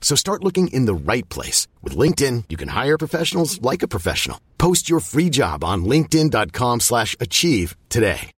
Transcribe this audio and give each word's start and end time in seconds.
So 0.00 0.16
start 0.16 0.42
looking 0.42 0.66
in 0.68 0.86
the 0.86 0.94
right 0.94 1.28
place. 1.28 1.68
With 1.82 1.96
LinkedIn, 1.96 2.44
you 2.48 2.56
can 2.56 2.70
hire 2.70 2.98
professionals 2.98 3.62
like 3.62 3.84
a 3.84 3.88
professional. 3.88 4.40
Post 4.58 4.90
your 4.90 4.98
free 4.98 5.30
job 5.30 5.62
on 5.62 5.84
linkedin.com 5.84 6.80
slash 6.80 7.14
achieve 7.20 7.76
today. 7.88 8.32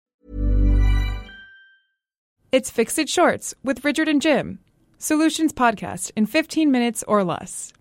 It's 2.51 2.69
Fix 2.69 2.97
It 2.97 3.07
Shorts 3.07 3.55
with 3.63 3.85
Richard 3.85 4.09
and 4.09 4.21
Jim. 4.21 4.59
Solutions 4.97 5.53
podcast 5.53 6.11
in 6.17 6.25
15 6.25 6.69
minutes 6.69 7.01
or 7.07 7.23
less. 7.23 7.71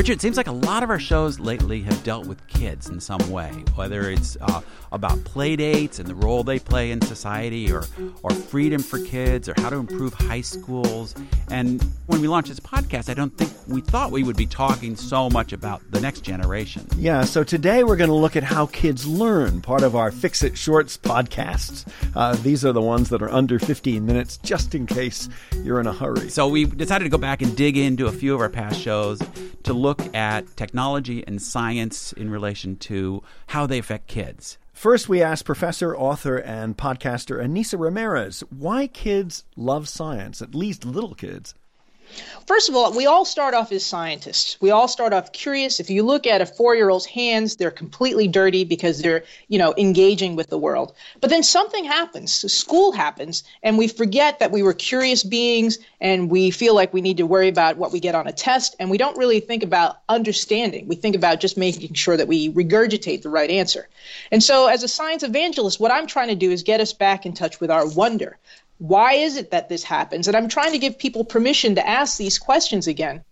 Richard, 0.00 0.14
it 0.14 0.22
seems 0.22 0.38
like 0.38 0.46
a 0.46 0.52
lot 0.52 0.82
of 0.82 0.88
our 0.88 0.98
shows 0.98 1.38
lately 1.38 1.82
have 1.82 2.02
dealt 2.04 2.26
with 2.26 2.46
kids 2.46 2.88
in 2.88 3.00
some 3.00 3.30
way, 3.30 3.50
whether 3.74 4.08
it's 4.08 4.34
uh, 4.40 4.62
about 4.92 5.22
play 5.24 5.56
dates 5.56 5.98
and 5.98 6.08
the 6.08 6.14
role 6.14 6.42
they 6.42 6.58
play 6.58 6.90
in 6.90 7.02
society, 7.02 7.70
or, 7.70 7.84
or 8.22 8.30
freedom 8.30 8.82
for 8.82 8.98
kids, 9.04 9.46
or 9.46 9.54
how 9.58 9.68
to 9.68 9.76
improve 9.76 10.14
high 10.14 10.40
schools. 10.40 11.14
And 11.50 11.84
when 12.06 12.22
we 12.22 12.28
launched 12.28 12.48
this 12.48 12.60
podcast, 12.60 13.10
I 13.10 13.14
don't 13.14 13.36
think 13.36 13.52
we 13.68 13.82
thought 13.82 14.10
we 14.10 14.22
would 14.22 14.38
be 14.38 14.46
talking 14.46 14.96
so 14.96 15.28
much 15.28 15.52
about 15.52 15.82
the 15.90 16.00
next 16.00 16.22
generation. 16.22 16.86
Yeah, 16.96 17.24
so 17.24 17.44
today 17.44 17.84
we're 17.84 17.96
going 17.96 18.08
to 18.08 18.16
look 18.16 18.36
at 18.36 18.42
how 18.42 18.66
kids 18.66 19.06
learn, 19.06 19.60
part 19.60 19.82
of 19.82 19.94
our 19.94 20.10
Fix 20.10 20.42
It 20.42 20.56
Shorts 20.56 20.96
podcasts. 20.96 21.86
Uh, 22.16 22.36
these 22.36 22.64
are 22.64 22.72
the 22.72 22.80
ones 22.80 23.10
that 23.10 23.20
are 23.20 23.30
under 23.30 23.58
15 23.58 24.06
minutes, 24.06 24.38
just 24.38 24.74
in 24.74 24.86
case 24.86 25.28
you're 25.62 25.78
in 25.78 25.86
a 25.86 25.92
hurry. 25.92 26.30
So 26.30 26.48
we 26.48 26.64
decided 26.64 27.04
to 27.04 27.10
go 27.10 27.18
back 27.18 27.42
and 27.42 27.54
dig 27.54 27.76
into 27.76 28.06
a 28.06 28.12
few 28.12 28.34
of 28.34 28.40
our 28.40 28.48
past 28.48 28.80
shows 28.80 29.20
to 29.64 29.74
look 29.74 29.89
at 30.14 30.56
technology 30.56 31.24
and 31.26 31.40
science 31.40 32.12
in 32.12 32.30
relation 32.30 32.76
to 32.76 33.22
how 33.48 33.66
they 33.66 33.78
affect 33.78 34.06
kids. 34.06 34.58
First, 34.72 35.08
we 35.08 35.22
asked 35.22 35.44
professor, 35.44 35.96
author, 35.96 36.36
and 36.36 36.76
podcaster 36.76 37.42
Ainissa 37.44 37.78
Ramirez 37.78 38.40
why 38.50 38.86
kids 38.86 39.44
love 39.56 39.88
science, 39.88 40.40
at 40.40 40.54
least 40.54 40.84
little 40.84 41.14
kids. 41.14 41.54
First 42.46 42.68
of 42.68 42.74
all, 42.74 42.92
we 42.92 43.06
all 43.06 43.24
start 43.24 43.54
off 43.54 43.70
as 43.70 43.86
scientists. 43.86 44.60
We 44.60 44.70
all 44.70 44.88
start 44.88 45.12
off 45.12 45.32
curious. 45.32 45.78
If 45.78 45.88
you 45.88 46.02
look 46.02 46.26
at 46.26 46.40
a 46.40 46.46
four-year-old's 46.46 47.06
hands, 47.06 47.56
they're 47.56 47.70
completely 47.70 48.26
dirty 48.26 48.64
because 48.64 49.00
they're, 49.00 49.22
you 49.46 49.58
know, 49.58 49.72
engaging 49.76 50.34
with 50.34 50.48
the 50.48 50.58
world. 50.58 50.92
But 51.20 51.30
then 51.30 51.44
something 51.44 51.84
happens. 51.84 52.32
So 52.32 52.48
school 52.48 52.90
happens, 52.90 53.44
and 53.62 53.78
we 53.78 53.86
forget 53.86 54.40
that 54.40 54.50
we 54.50 54.62
were 54.64 54.74
curious 54.74 55.22
beings, 55.22 55.78
and 56.00 56.28
we 56.28 56.50
feel 56.50 56.74
like 56.74 56.92
we 56.92 57.00
need 57.00 57.18
to 57.18 57.26
worry 57.26 57.48
about 57.48 57.76
what 57.76 57.92
we 57.92 58.00
get 58.00 58.16
on 58.16 58.26
a 58.26 58.32
test, 58.32 58.74
and 58.80 58.90
we 58.90 58.98
don't 58.98 59.16
really 59.16 59.38
think 59.38 59.62
about 59.62 60.00
understanding. 60.08 60.88
We 60.88 60.96
think 60.96 61.14
about 61.14 61.40
just 61.40 61.56
making 61.56 61.94
sure 61.94 62.16
that 62.16 62.26
we 62.26 62.52
regurgitate 62.52 63.22
the 63.22 63.30
right 63.30 63.50
answer. 63.50 63.88
And 64.32 64.42
so, 64.42 64.66
as 64.66 64.82
a 64.82 64.88
science 64.88 65.22
evangelist, 65.22 65.78
what 65.78 65.92
I'm 65.92 66.08
trying 66.08 66.28
to 66.28 66.34
do 66.34 66.50
is 66.50 66.64
get 66.64 66.80
us 66.80 66.92
back 66.92 67.26
in 67.26 67.32
touch 67.32 67.60
with 67.60 67.70
our 67.70 67.88
wonder 67.88 68.38
why 68.80 69.12
is 69.12 69.36
it 69.36 69.50
that 69.50 69.68
this 69.68 69.84
happens? 69.84 70.26
And 70.26 70.34
I'm 70.34 70.48
trying 70.48 70.72
to 70.72 70.78
give 70.78 70.98
people 70.98 71.22
permission 71.22 71.74
to 71.74 71.86
ask 71.86 72.16
these 72.16 72.38
questions 72.38 72.86
again. 72.86 73.22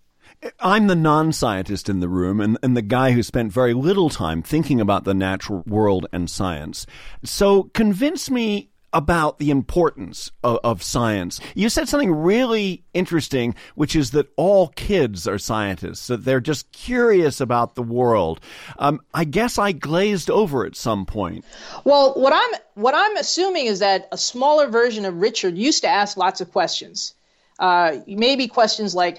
I'm 0.61 0.87
the 0.87 0.95
non 0.95 1.33
scientist 1.33 1.89
in 1.89 2.01
the 2.01 2.09
room 2.09 2.41
and, 2.41 2.59
and 2.63 2.77
the 2.77 2.83
guy 2.83 3.13
who 3.13 3.23
spent 3.23 3.51
very 3.51 3.73
little 3.73 4.11
time 4.11 4.43
thinking 4.43 4.79
about 4.79 5.05
the 5.05 5.15
natural 5.15 5.65
world 5.67 6.07
and 6.13 6.29
science. 6.29 6.87
So 7.25 7.65
convince 7.75 8.31
me 8.31 8.69
about 8.93 9.39
the 9.39 9.51
importance 9.51 10.31
of, 10.43 10.59
of, 10.65 10.83
science. 10.83 11.41
You 11.55 11.69
said 11.69 11.89
something 11.89 12.13
really 12.13 12.85
interesting, 12.95 13.55
which 13.75 13.95
is 13.95 14.13
that 14.13 14.29
all 14.37 14.69
kids 14.69 15.29
are 15.29 15.39
scientists, 15.39 16.07
that 16.07 16.25
they're 16.25 16.41
just 16.41 16.73
curious 16.73 17.41
about 17.41 17.75
the 17.75 17.83
world. 17.83 18.41
Um, 18.79 19.01
I 19.13 19.25
guess 19.25 19.59
I 19.59 19.73
glazed 19.73 20.31
over 20.31 20.65
at 20.65 20.77
some 20.77 21.05
point. 21.05 21.45
Well, 21.85 22.15
what 22.15 22.33
I'm 22.33 22.61
what 22.75 22.95
I'm 22.95 23.17
assuming 23.17 23.67
is 23.67 23.81
that 23.81 24.09
a 24.13 24.19
smaller 24.19 24.69
version 24.69 25.05
of 25.05 25.21
Richard 25.21 25.59
used 25.59 25.83
to 25.83 25.89
ask 25.89 26.17
lots 26.17 26.41
of 26.41 26.53
questions. 26.53 27.15
Uh, 27.59 27.99
maybe 28.07 28.47
questions 28.47 28.95
like 28.95 29.19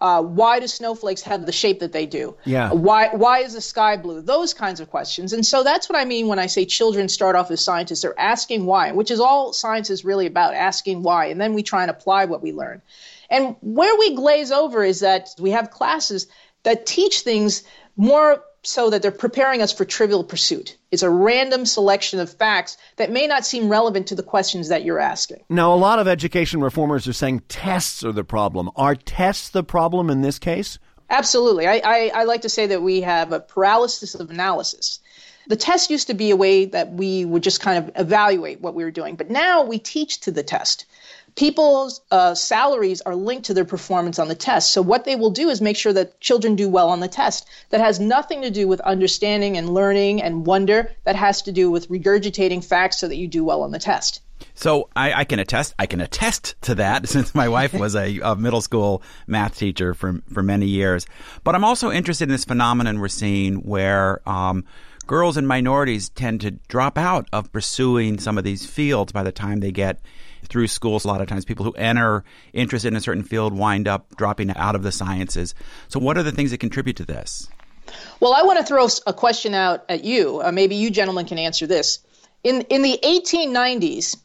uh, 0.00 0.22
why 0.22 0.60
do 0.60 0.66
snowflakes 0.66 1.22
have 1.22 1.44
the 1.44 1.52
shape 1.52 1.80
that 1.80 1.92
they 1.92 2.06
do? 2.06 2.36
Yeah. 2.44 2.72
Why 2.72 3.08
why 3.14 3.40
is 3.40 3.54
the 3.54 3.60
sky 3.60 3.96
blue? 3.96 4.22
Those 4.22 4.54
kinds 4.54 4.80
of 4.80 4.90
questions. 4.90 5.32
And 5.32 5.44
so 5.44 5.62
that's 5.62 5.88
what 5.88 5.98
I 5.98 6.04
mean 6.04 6.26
when 6.26 6.38
I 6.38 6.46
say 6.46 6.64
children 6.64 7.08
start 7.08 7.36
off 7.36 7.50
as 7.50 7.62
scientists. 7.62 8.02
They're 8.02 8.18
asking 8.18 8.64
why, 8.64 8.92
which 8.92 9.10
is 9.10 9.20
all 9.20 9.52
science 9.52 9.90
is 9.90 10.04
really 10.04 10.26
about 10.26 10.54
asking 10.54 11.02
why, 11.02 11.26
and 11.26 11.40
then 11.40 11.54
we 11.54 11.62
try 11.62 11.82
and 11.82 11.90
apply 11.90 12.24
what 12.24 12.42
we 12.42 12.52
learn. 12.52 12.80
And 13.28 13.56
where 13.60 13.96
we 13.96 14.14
glaze 14.14 14.50
over 14.50 14.82
is 14.82 15.00
that 15.00 15.30
we 15.38 15.50
have 15.50 15.70
classes 15.70 16.26
that 16.62 16.86
teach 16.86 17.20
things 17.20 17.62
more 17.96 18.42
so 18.62 18.90
that 18.90 19.00
they're 19.02 19.10
preparing 19.10 19.62
us 19.62 19.72
for 19.72 19.84
trivial 19.84 20.22
pursuit. 20.22 20.76
It's 20.90 21.02
a 21.02 21.10
random 21.10 21.64
selection 21.64 22.20
of 22.20 22.32
facts 22.32 22.76
that 22.96 23.10
may 23.10 23.26
not 23.26 23.46
seem 23.46 23.68
relevant 23.68 24.08
to 24.08 24.14
the 24.14 24.22
questions 24.22 24.68
that 24.68 24.84
you're 24.84 24.98
asking. 24.98 25.44
Now, 25.48 25.72
a 25.72 25.76
lot 25.76 25.98
of 25.98 26.06
education 26.06 26.60
reformers 26.60 27.08
are 27.08 27.12
saying 27.12 27.42
tests 27.48 28.04
are 28.04 28.12
the 28.12 28.24
problem. 28.24 28.70
Are 28.76 28.94
tests 28.94 29.48
the 29.48 29.64
problem 29.64 30.10
in 30.10 30.20
this 30.20 30.38
case? 30.38 30.78
Absolutely. 31.08 31.66
I, 31.66 31.80
I, 31.84 32.10
I 32.14 32.24
like 32.24 32.42
to 32.42 32.48
say 32.48 32.66
that 32.66 32.82
we 32.82 33.00
have 33.00 33.32
a 33.32 33.40
paralysis 33.40 34.14
of 34.14 34.30
analysis. 34.30 35.00
The 35.48 35.56
test 35.56 35.90
used 35.90 36.06
to 36.08 36.14
be 36.14 36.30
a 36.30 36.36
way 36.36 36.66
that 36.66 36.92
we 36.92 37.24
would 37.24 37.42
just 37.42 37.60
kind 37.60 37.78
of 37.78 37.90
evaluate 37.96 38.60
what 38.60 38.74
we 38.74 38.84
were 38.84 38.90
doing, 38.90 39.16
but 39.16 39.30
now 39.30 39.64
we 39.64 39.78
teach 39.78 40.20
to 40.20 40.30
the 40.30 40.42
test 40.44 40.84
people's 41.34 42.00
uh, 42.10 42.34
salaries 42.34 43.00
are 43.02 43.14
linked 43.14 43.46
to 43.46 43.54
their 43.54 43.64
performance 43.64 44.18
on 44.18 44.28
the 44.28 44.34
test. 44.34 44.72
So 44.72 44.82
what 44.82 45.04
they 45.04 45.16
will 45.16 45.30
do 45.30 45.48
is 45.48 45.60
make 45.60 45.76
sure 45.76 45.92
that 45.92 46.20
children 46.20 46.56
do 46.56 46.68
well 46.68 46.88
on 46.88 47.00
the 47.00 47.08
test. 47.08 47.48
That 47.70 47.80
has 47.80 48.00
nothing 48.00 48.42
to 48.42 48.50
do 48.50 48.66
with 48.68 48.80
understanding 48.80 49.56
and 49.56 49.72
learning 49.72 50.22
and 50.22 50.46
wonder. 50.46 50.92
That 51.04 51.16
has 51.16 51.42
to 51.42 51.52
do 51.52 51.70
with 51.70 51.88
regurgitating 51.88 52.64
facts 52.64 52.98
so 52.98 53.08
that 53.08 53.16
you 53.16 53.28
do 53.28 53.44
well 53.44 53.62
on 53.62 53.70
the 53.70 53.78
test. 53.78 54.22
So 54.54 54.88
I, 54.96 55.12
I 55.12 55.24
can 55.24 55.38
attest. 55.38 55.74
I 55.78 55.86
can 55.86 56.00
attest 56.00 56.54
to 56.62 56.74
that 56.76 57.08
since 57.08 57.34
my 57.34 57.48
wife 57.48 57.74
was 57.74 57.94
a, 57.94 58.18
a, 58.20 58.36
middle 58.36 58.60
school 58.60 59.02
math 59.26 59.56
teacher 59.56 59.94
for 59.94 60.20
for 60.32 60.42
many 60.42 60.66
years. 60.66 61.06
But 61.44 61.54
I'm 61.54 61.64
also 61.64 61.90
interested 61.90 62.24
in 62.24 62.30
this 62.30 62.44
phenomenon 62.44 63.00
we're 63.00 63.08
seeing 63.08 63.56
where. 63.56 64.28
Um, 64.28 64.64
girls 65.06 65.36
and 65.36 65.48
minorities 65.48 66.08
tend 66.08 66.40
to 66.40 66.52
drop 66.68 66.96
out 66.96 67.26
of 67.32 67.50
pursuing 67.50 68.20
some 68.20 68.38
of 68.38 68.44
these 68.44 68.64
fields 68.64 69.10
by 69.10 69.24
the 69.24 69.32
time 69.32 69.58
they 69.58 69.72
get 69.72 70.00
through 70.50 70.66
schools. 70.66 71.04
A 71.04 71.08
lot 71.08 71.20
of 71.20 71.28
times, 71.28 71.44
people 71.44 71.64
who 71.64 71.72
enter 71.72 72.24
interested 72.52 72.88
in 72.88 72.96
a 72.96 73.00
certain 73.00 73.22
field 73.22 73.56
wind 73.56 73.88
up 73.88 74.16
dropping 74.16 74.54
out 74.56 74.74
of 74.74 74.82
the 74.82 74.92
sciences. 74.92 75.54
So, 75.88 75.98
what 76.00 76.18
are 76.18 76.22
the 76.22 76.32
things 76.32 76.50
that 76.50 76.58
contribute 76.58 76.96
to 76.96 77.04
this? 77.04 77.48
Well, 78.20 78.34
I 78.34 78.42
want 78.42 78.58
to 78.58 78.64
throw 78.64 78.86
a 79.06 79.12
question 79.12 79.54
out 79.54 79.84
at 79.88 80.04
you. 80.04 80.40
Uh, 80.42 80.52
maybe 80.52 80.76
you 80.76 80.90
gentlemen 80.90 81.26
can 81.26 81.38
answer 81.38 81.66
this. 81.66 82.00
In 82.44 82.62
in 82.62 82.82
the 82.82 82.98
1890s, 83.02 84.16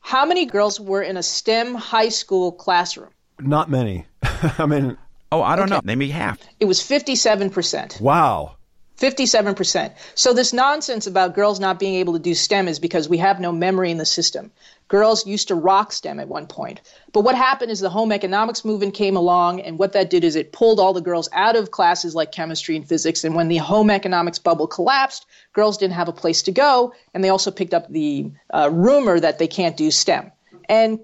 how 0.00 0.26
many 0.26 0.46
girls 0.46 0.80
were 0.80 1.02
in 1.02 1.16
a 1.16 1.22
STEM 1.22 1.74
high 1.74 2.08
school 2.08 2.52
classroom? 2.52 3.10
Not 3.40 3.70
many. 3.70 4.06
I 4.22 4.66
mean, 4.66 4.96
oh, 5.32 5.42
I 5.42 5.56
don't 5.56 5.66
okay. 5.66 5.76
know. 5.76 5.80
Maybe 5.84 6.08
half. 6.08 6.38
It 6.60 6.66
was 6.66 6.82
57 6.82 7.50
percent. 7.50 7.98
Wow. 8.00 8.56
57%. 8.98 9.92
So, 10.14 10.32
this 10.32 10.52
nonsense 10.52 11.06
about 11.06 11.34
girls 11.34 11.58
not 11.58 11.80
being 11.80 11.96
able 11.96 12.12
to 12.12 12.18
do 12.20 12.34
STEM 12.34 12.68
is 12.68 12.78
because 12.78 13.08
we 13.08 13.18
have 13.18 13.40
no 13.40 13.50
memory 13.50 13.90
in 13.90 13.98
the 13.98 14.06
system. 14.06 14.52
Girls 14.86 15.26
used 15.26 15.48
to 15.48 15.56
rock 15.56 15.92
STEM 15.92 16.20
at 16.20 16.28
one 16.28 16.46
point. 16.46 16.80
But 17.12 17.22
what 17.22 17.34
happened 17.34 17.72
is 17.72 17.80
the 17.80 17.90
home 17.90 18.12
economics 18.12 18.64
movement 18.64 18.94
came 18.94 19.16
along, 19.16 19.60
and 19.62 19.78
what 19.78 19.94
that 19.94 20.10
did 20.10 20.22
is 20.22 20.36
it 20.36 20.52
pulled 20.52 20.78
all 20.78 20.92
the 20.92 21.00
girls 21.00 21.28
out 21.32 21.56
of 21.56 21.72
classes 21.72 22.14
like 22.14 22.30
chemistry 22.30 22.76
and 22.76 22.86
physics. 22.86 23.24
And 23.24 23.34
when 23.34 23.48
the 23.48 23.56
home 23.56 23.90
economics 23.90 24.38
bubble 24.38 24.68
collapsed, 24.68 25.26
girls 25.52 25.76
didn't 25.76 25.94
have 25.94 26.08
a 26.08 26.12
place 26.12 26.42
to 26.42 26.52
go, 26.52 26.92
and 27.12 27.24
they 27.24 27.30
also 27.30 27.50
picked 27.50 27.74
up 27.74 27.90
the 27.90 28.30
uh, 28.50 28.70
rumor 28.72 29.18
that 29.18 29.40
they 29.40 29.48
can't 29.48 29.76
do 29.76 29.90
STEM. 29.90 30.30
And 30.68 31.00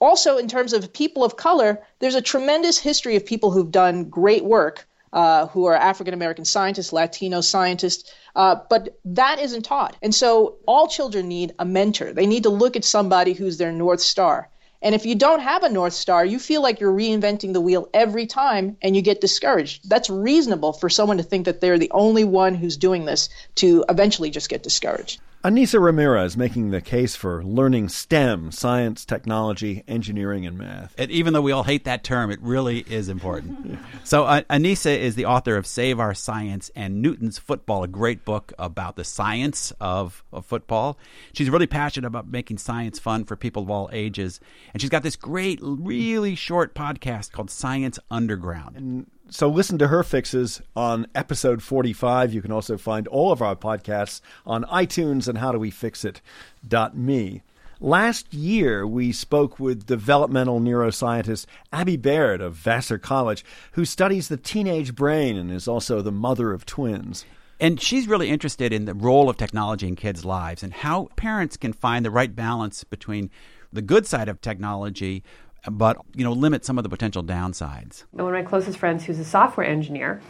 also, 0.00 0.38
in 0.38 0.48
terms 0.48 0.72
of 0.72 0.92
people 0.92 1.22
of 1.22 1.36
color, 1.36 1.82
there's 1.98 2.14
a 2.14 2.22
tremendous 2.22 2.78
history 2.78 3.16
of 3.16 3.26
people 3.26 3.50
who've 3.50 3.70
done 3.70 4.04
great 4.04 4.44
work 4.44 4.86
uh, 5.12 5.46
who 5.48 5.64
are 5.66 5.74
African 5.74 6.14
American 6.14 6.44
scientists, 6.44 6.92
Latino 6.92 7.40
scientists, 7.40 8.12
uh, 8.34 8.56
but 8.68 8.98
that 9.04 9.40
isn't 9.40 9.64
taught. 9.64 9.96
And 10.02 10.14
so 10.14 10.56
all 10.66 10.88
children 10.88 11.28
need 11.28 11.54
a 11.58 11.64
mentor. 11.64 12.12
They 12.12 12.26
need 12.26 12.42
to 12.42 12.50
look 12.50 12.76
at 12.76 12.84
somebody 12.84 13.32
who's 13.32 13.58
their 13.58 13.72
North 13.72 14.00
Star. 14.00 14.48
And 14.82 14.94
if 14.94 15.06
you 15.06 15.14
don't 15.14 15.40
have 15.40 15.62
a 15.62 15.70
North 15.70 15.94
Star, 15.94 16.24
you 16.24 16.38
feel 16.38 16.62
like 16.62 16.80
you're 16.80 16.92
reinventing 16.92 17.52
the 17.52 17.60
wheel 17.60 17.88
every 17.94 18.26
time 18.26 18.76
and 18.82 18.94
you 18.94 19.02
get 19.02 19.20
discouraged. 19.20 19.88
That's 19.88 20.10
reasonable 20.10 20.74
for 20.74 20.90
someone 20.90 21.16
to 21.16 21.22
think 21.22 21.46
that 21.46 21.60
they're 21.60 21.78
the 21.78 21.90
only 21.92 22.24
one 22.24 22.54
who's 22.54 22.76
doing 22.76 23.04
this 23.04 23.28
to 23.56 23.84
eventually 23.88 24.30
just 24.30 24.50
get 24.50 24.62
discouraged. 24.62 25.20
Ainissa 25.46 25.80
Ramirez 25.80 26.36
making 26.36 26.72
the 26.72 26.80
case 26.80 27.14
for 27.14 27.40
learning 27.44 27.88
STEM, 27.88 28.50
science, 28.50 29.04
technology, 29.04 29.84
engineering, 29.86 30.44
and 30.44 30.58
math. 30.58 30.92
And 30.98 31.08
even 31.12 31.34
though 31.34 31.40
we 31.40 31.52
all 31.52 31.62
hate 31.62 31.84
that 31.84 32.02
term, 32.02 32.32
it 32.32 32.42
really 32.42 32.80
is 32.88 33.08
important. 33.08 33.78
so, 34.04 34.24
uh, 34.24 34.42
Ainissa 34.50 34.98
is 34.98 35.14
the 35.14 35.26
author 35.26 35.56
of 35.56 35.64
Save 35.64 36.00
Our 36.00 36.14
Science 36.14 36.72
and 36.74 37.00
Newton's 37.00 37.38
Football, 37.38 37.84
a 37.84 37.88
great 37.88 38.24
book 38.24 38.54
about 38.58 38.96
the 38.96 39.04
science 39.04 39.72
of, 39.80 40.24
of 40.32 40.44
football. 40.44 40.98
She's 41.32 41.48
really 41.48 41.68
passionate 41.68 42.08
about 42.08 42.26
making 42.26 42.58
science 42.58 42.98
fun 42.98 43.24
for 43.24 43.36
people 43.36 43.62
of 43.62 43.70
all 43.70 43.88
ages. 43.92 44.40
And 44.72 44.80
she's 44.80 44.90
got 44.90 45.04
this 45.04 45.14
great, 45.14 45.60
really 45.62 46.34
short 46.34 46.74
podcast 46.74 47.30
called 47.30 47.52
Science 47.52 48.00
Underground. 48.10 48.76
And 48.76 49.06
so 49.28 49.48
listen 49.48 49.78
to 49.78 49.88
her 49.88 50.02
fixes 50.02 50.60
on 50.74 51.06
episode 51.14 51.62
45. 51.62 52.32
You 52.32 52.42
can 52.42 52.52
also 52.52 52.76
find 52.76 53.08
all 53.08 53.32
of 53.32 53.42
our 53.42 53.56
podcasts 53.56 54.20
on 54.46 54.64
iTunes 54.64 55.28
and 55.28 55.38
howdowefixit.me. 55.38 57.42
Last 57.78 58.32
year, 58.32 58.86
we 58.86 59.12
spoke 59.12 59.60
with 59.60 59.84
developmental 59.84 60.60
neuroscientist 60.60 61.44
Abby 61.72 61.96
Baird 61.96 62.40
of 62.40 62.54
Vassar 62.54 62.98
College, 62.98 63.44
who 63.72 63.84
studies 63.84 64.28
the 64.28 64.38
teenage 64.38 64.94
brain 64.94 65.36
and 65.36 65.50
is 65.50 65.68
also 65.68 66.00
the 66.00 66.12
mother 66.12 66.52
of 66.52 66.64
twins. 66.64 67.26
And 67.60 67.80
she's 67.80 68.08
really 68.08 68.30
interested 68.30 68.72
in 68.72 68.86
the 68.86 68.94
role 68.94 69.28
of 69.28 69.36
technology 69.36 69.88
in 69.88 69.96
kids' 69.96 70.24
lives 70.24 70.62
and 70.62 70.72
how 70.72 71.08
parents 71.16 71.56
can 71.56 71.72
find 71.72 72.04
the 72.04 72.10
right 72.10 72.34
balance 72.34 72.84
between 72.84 73.30
the 73.72 73.82
good 73.82 74.06
side 74.06 74.28
of 74.28 74.40
technology 74.40 75.22
but 75.70 75.98
you 76.14 76.24
know 76.24 76.32
limit 76.32 76.64
some 76.64 76.78
of 76.78 76.84
the 76.84 76.90
potential 76.90 77.22
downsides. 77.22 78.04
One 78.12 78.26
of 78.26 78.32
my 78.32 78.48
closest 78.48 78.78
friends, 78.78 79.04
who's 79.04 79.18
a 79.18 79.24
software 79.24 79.66
engineer, 79.66 80.20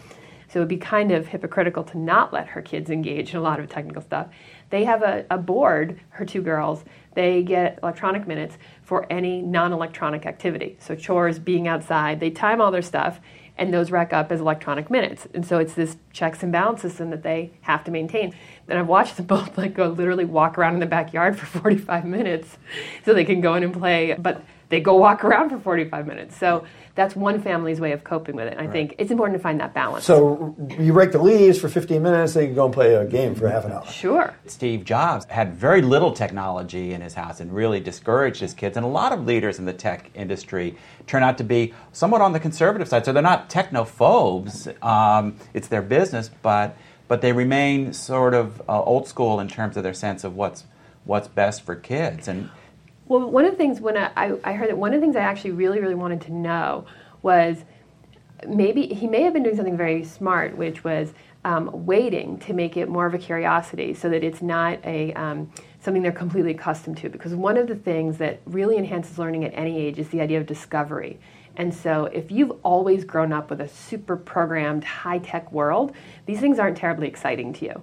so 0.49 0.61
it 0.61 0.63
would 0.63 0.69
be 0.69 0.77
kind 0.77 1.13
of 1.13 1.27
hypocritical 1.27 1.85
to 1.85 1.99
not 1.99 2.33
let 2.33 2.49
her 2.49 2.63
kids 2.63 2.91
engage 2.91 3.31
in 3.31 3.37
a 3.37 3.43
lot 3.43 3.61
of 3.61 3.69
technical 3.69 4.03
stuff. 4.03 4.29
They 4.71 4.85
have 4.85 5.03
a, 5.03 5.25
a 5.31 5.39
board, 5.39 6.01
her 6.11 6.25
two 6.25 6.43
girls, 6.43 6.85
they 7.15 7.43
get 7.43 7.79
electronic 7.83 8.27
minutes 8.27 8.59
for 8.83 9.07
any 9.11 9.41
non 9.41 9.73
electronic 9.73 10.27
activity. 10.27 10.77
So, 10.81 10.95
chores, 10.95 11.39
being 11.39 11.67
outside, 11.67 12.21
they 12.21 12.31
time 12.31 12.61
all 12.61 12.71
their 12.71 12.83
stuff, 12.83 13.21
and 13.59 13.73
those 13.73 13.91
rack 13.91 14.13
up 14.13 14.31
as 14.31 14.41
electronic 14.41 14.91
minutes. 14.91 15.27
And 15.33 15.45
so, 15.45 15.59
it's 15.59 15.75
this 15.75 15.97
checks 16.13 16.43
and 16.43 16.53
balance 16.53 16.83
system 16.83 17.11
that 17.11 17.23
they 17.23 17.53
have 17.63 17.85
to 17.85 17.91
maintain. 17.91 18.35
And 18.69 18.79
I've 18.79 18.87
watched 18.87 19.17
them 19.17 19.27
both 19.27 19.57
like 19.57 19.75
go 19.75 19.89
literally 19.89 20.27
walk 20.27 20.59
around 20.59 20.75
in 20.75 20.81
the 20.81 20.87
backyard 20.87 21.39
for 21.39 21.47
45 21.47 22.05
minutes 22.05 22.59
so 23.05 23.15
they 23.15 23.25
can 23.25 23.41
go 23.41 23.55
in 23.55 23.63
and 23.63 23.73
play. 23.73 24.15
But 24.19 24.43
they 24.69 24.81
go 24.81 24.95
walk 24.97 25.25
around 25.25 25.51
for 25.51 25.59
45 25.59 26.07
minutes. 26.07 26.37
So 26.37 26.65
that's 26.95 27.15
one 27.15 27.41
family's 27.41 27.81
way 27.81 27.93
of 27.93 28.03
coping 28.03 28.35
with 28.35 28.47
it. 28.47 28.53
And 28.53 28.61
I 28.61 28.65
right. 28.65 28.73
think 28.73 28.95
it's 28.99 29.11
important 29.11 29.39
to 29.39 29.43
find 29.43 29.61
that 29.61 29.75
balance. 29.75 30.05
So 30.05 30.57
you 30.79 30.93
rake 30.93 31.13
the 31.13 31.23
leaves 31.23 31.61
for 31.61 31.69
15 31.69 32.03
minutes, 32.03 32.35
then 32.35 32.49
you 32.49 32.55
go 32.55 32.65
and 32.65 32.75
play 32.75 32.95
a 32.95 33.05
game 33.05 33.35
for 33.35 33.49
half 33.49 33.65
an 33.65 33.73
hour. 33.73 33.87
Sure. 33.87 34.35
Steve 34.47 34.85
Jobs 34.85 35.25
had 35.27 35.55
very 35.55 35.83
little 35.83 36.13
technology 36.13 36.93
in 36.93 37.01
his 37.01 37.15
house 37.15 37.39
and 37.41 37.55
really 37.55 37.81
discouraged 37.81 38.41
his 38.41 38.55
kids. 38.55 38.77
And 38.77 38.85
a 38.85 38.89
lot 38.89 39.13
of 39.13 39.25
leaders 39.25 39.59
in 39.59 39.67
the 39.67 39.73
tech 39.73 40.11
industry 40.15 40.77
turn 41.07 41.23
out 41.23 41.39
to 41.39 41.45
be 41.45 41.75
somewhat 41.93 42.21
on 42.21 42.33
the 42.33 42.41
conservative 42.41 42.89
side. 42.89 43.05
So 43.05 43.13
they're 43.13 43.23
not 43.23 43.49
technophobes. 43.49 44.83
Um, 44.83 45.37
it's 45.55 45.69
their 45.69 45.83
business, 45.83 46.31
but 46.43 46.77
but 47.09 47.21
they 47.21 47.33
remain 47.33 47.93
sort 47.93 48.35
of 48.35 48.61
uh, 48.69 48.83
old 48.83 49.07
school 49.07 49.39
in 49.39 49.47
terms 49.47 49.77
of 49.77 49.85
their 49.85 49.95
sense 49.95 50.25
of 50.25 50.35
what's 50.35 50.65
what's 51.05 51.29
best 51.29 51.63
for 51.63 51.77
kids 51.77 52.27
and 52.27 52.51
well, 53.09 53.31
one 53.31 53.45
of 53.45 53.53
the 53.53 53.57
things 53.57 53.81
when 53.81 53.97
I, 53.97 54.37
I 54.45 54.53
heard 54.53 54.69
that 54.69 54.79
one 54.79 54.93
of 54.93 55.01
the 55.01 55.05
things 55.05 55.17
I 55.17 55.21
actually 55.21 55.53
really, 55.53 55.81
really 55.81 55.95
wanted 55.95 56.21
to 56.23 56.33
know 56.33 56.87
was 57.23 57.65
maybe 58.47 58.87
he 58.87 59.07
may 59.07 59.23
have 59.23 59.33
been 59.33 59.43
doing 59.43 59.57
something 59.57 59.77
very 59.77 60.05
smart, 60.05 60.57
which 60.57 60.85
was 60.85 61.13
um, 61.45 61.87
waiting 61.87 62.39
to 62.41 62.53
make 62.53 62.77
it 62.77 62.89
more 62.89 63.07
of 63.07 63.15
a 63.15 63.19
curiosity 63.19 63.95
so 63.95 64.09
that 64.11 64.25
it's 64.25 64.43
not 64.43 64.85
a 64.85 65.13
um, 65.15 65.51
something 65.81 66.03
they're 66.03 66.11
completely 66.11 66.51
accustomed 66.51 66.97
to. 66.99 67.09
Because 67.09 67.35
one 67.35 67.57
of 67.57 67.69
the 67.69 67.77
things 67.77 68.19
that 68.19 68.41
really 68.47 68.77
enhances 68.77 69.19
learning 69.19 69.45
at 69.45 69.53
any 69.55 69.79
age 69.79 69.99
is 69.99 70.09
the 70.09 70.21
idea 70.21 70.41
of 70.41 70.47
discovery. 70.47 71.21
And 71.57 71.73
so, 71.73 72.07
if 72.07 72.31
you've 72.31 72.53
always 72.65 73.05
grown 73.05 73.33
up 73.33 73.49
with 73.49 73.61
a 73.61 73.69
super 73.69 74.17
programmed, 74.17 74.85
high 74.85 75.19
tech 75.19 75.51
world, 75.53 75.93
these 76.27 76.41
things 76.41 76.59
aren't 76.59 76.77
terribly 76.77 77.07
exciting 77.07 77.53
to 77.55 77.65
you. 77.65 77.83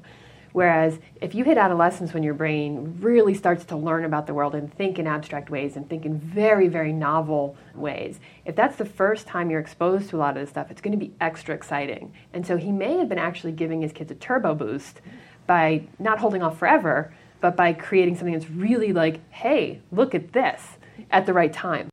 Whereas 0.53 0.99
if 1.19 1.33
you 1.33 1.43
hit 1.43 1.57
adolescence 1.57 2.13
when 2.13 2.23
your 2.23 2.35
brain 2.35 2.97
really 3.01 3.33
starts 3.33 3.65
to 3.65 3.75
learn 3.75 4.05
about 4.05 4.27
the 4.27 4.33
world 4.35 4.53
and 4.53 4.71
think 4.71 4.99
in 4.99 5.07
abstract 5.07 5.49
ways 5.49 5.75
and 5.75 5.89
think 5.89 6.05
in 6.05 6.19
very, 6.19 6.67
very 6.67 6.93
novel 6.93 7.57
ways, 7.73 8.19
if 8.45 8.55
that's 8.55 8.75
the 8.75 8.85
first 8.85 9.25
time 9.27 9.49
you're 9.49 9.59
exposed 9.59 10.09
to 10.11 10.15
a 10.15 10.19
lot 10.19 10.37
of 10.37 10.41
this 10.41 10.51
stuff, 10.51 10.69
it's 10.69 10.79
going 10.79 10.97
to 10.97 11.05
be 11.05 11.11
extra 11.19 11.55
exciting. 11.55 12.13
And 12.33 12.45
so 12.45 12.55
he 12.55 12.71
may 12.71 12.97
have 12.99 13.09
been 13.09 13.19
actually 13.19 13.53
giving 13.53 13.81
his 13.81 13.91
kids 13.91 14.11
a 14.11 14.15
turbo 14.15 14.53
boost 14.53 15.01
by 15.47 15.87
not 15.97 16.19
holding 16.19 16.43
off 16.43 16.59
forever, 16.59 17.13
but 17.41 17.55
by 17.55 17.73
creating 17.73 18.15
something 18.15 18.33
that's 18.33 18.49
really 18.49 18.93
like, 18.93 19.19
hey, 19.31 19.81
look 19.91 20.13
at 20.13 20.33
this 20.33 20.61
at 21.09 21.25
the 21.25 21.33
right 21.33 21.51
time. 21.51 21.92